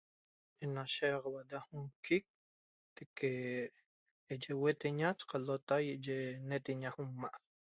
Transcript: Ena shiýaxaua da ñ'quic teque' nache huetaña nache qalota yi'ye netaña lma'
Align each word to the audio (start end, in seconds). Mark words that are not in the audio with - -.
Ena 0.63 0.81
shiýaxaua 0.93 1.41
da 1.51 1.59
ñ'quic 1.81 2.25
teque' 2.95 3.71
nache 4.27 4.51
huetaña 4.59 5.07
nache 5.11 5.25
qalota 5.31 5.75
yi'ye 5.87 6.17
netaña 6.49 6.89
lma' 6.97 7.29